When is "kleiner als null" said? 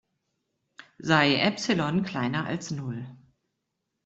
2.01-3.05